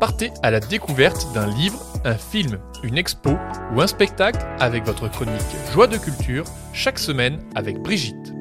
[0.00, 3.30] Partez à la découverte d'un livre, un film, une expo
[3.74, 5.40] ou un spectacle avec votre chronique
[5.72, 8.35] Joie de culture chaque semaine avec Brigitte.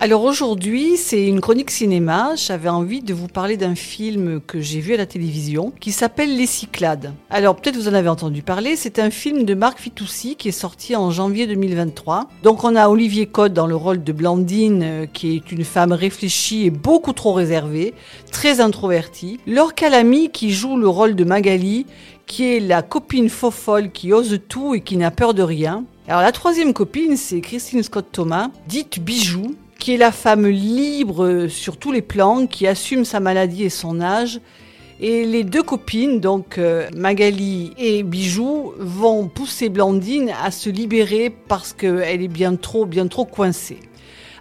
[0.00, 2.36] Alors aujourd'hui, c'est une chronique cinéma.
[2.36, 6.36] J'avais envie de vous parler d'un film que j'ai vu à la télévision qui s'appelle
[6.36, 7.12] Les Cyclades.
[7.30, 10.52] Alors peut-être vous en avez entendu parler, c'est un film de Marc Fitoussi qui est
[10.52, 12.28] sorti en janvier 2023.
[12.44, 15.90] Donc on a Olivier Code dans le rôle de Blandine euh, qui est une femme
[15.90, 17.92] réfléchie et beaucoup trop réservée,
[18.30, 19.40] très introvertie.
[19.48, 21.86] Laure Calamy qui joue le rôle de Magali
[22.28, 25.82] qui est la copine fofolle qui ose tout et qui n'a peur de rien.
[26.06, 29.56] Alors la troisième copine, c'est Christine Scott Thomas, dite Bijou,
[29.88, 34.02] qui est la femme libre sur tous les plans, qui assume sa maladie et son
[34.02, 34.38] âge.
[35.00, 41.30] Et les deux copines, donc euh, Magali et Bijou, vont pousser Blandine à se libérer
[41.30, 43.80] parce qu'elle est bien trop, bien trop coincée.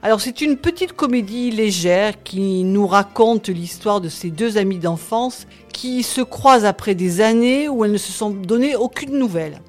[0.04, 5.48] Alors c'est une petite comédie légère qui nous raconte l'histoire de ces deux amies d'enfance
[5.72, 9.61] qui se croisent après des années où elles ne se sont donné aucune nouvelle.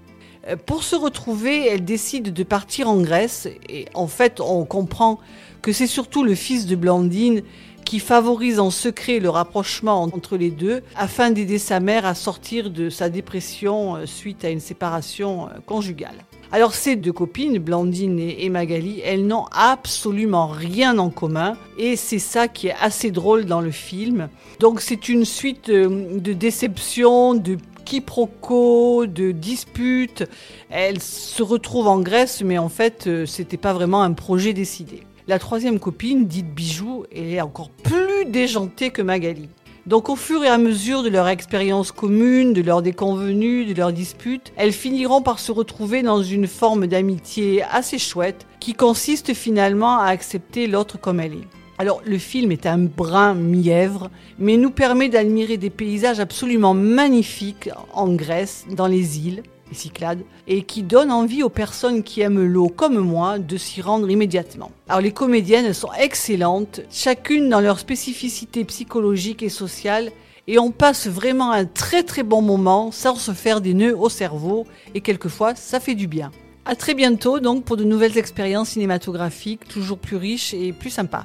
[0.48, 5.18] Euh, pour se retrouver, elles décident de partir en Grèce et en fait on comprend
[5.62, 7.42] que c'est surtout le fils de Blandine
[7.84, 12.70] qui favorise en secret le rapprochement entre les deux afin d'aider sa mère à sortir
[12.70, 16.24] de sa dépression euh, suite à une séparation euh, conjugale.
[16.50, 22.18] Alors ces deux copines, Blandine et Magali, elles n'ont absolument rien en commun et c'est
[22.18, 24.30] ça qui est assez drôle dans le film.
[24.58, 30.24] Donc c'est une suite de déceptions, de quiproquos, de disputes.
[30.68, 35.02] Elles se retrouvent en Grèce mais en fait c'était pas vraiment un projet décidé.
[35.26, 39.48] La troisième copine, dite Bijou, est encore plus déjantée que Magali.
[39.84, 43.92] Donc au fur et à mesure de leur expérience commune, de leurs déconvenues, de leurs
[43.92, 49.98] disputes, elles finiront par se retrouver dans une forme d'amitié assez chouette qui consiste finalement
[49.98, 51.48] à accepter l'autre comme elle est.
[51.80, 57.70] Alors le film est un brin mièvre, mais nous permet d'admirer des paysages absolument magnifiques
[57.92, 62.44] en Grèce, dans les îles, les Cyclades, et qui donne envie aux personnes qui aiment
[62.44, 64.72] l'eau comme moi de s'y rendre immédiatement.
[64.88, 70.10] Alors les comédiennes sont excellentes, chacune dans leur spécificité psychologique et sociale,
[70.48, 74.08] et on passe vraiment un très très bon moment sans se faire des nœuds au
[74.08, 74.66] cerveau,
[74.96, 76.32] et quelquefois ça fait du bien.
[76.64, 81.24] A très bientôt donc pour de nouvelles expériences cinématographiques toujours plus riches et plus sympas.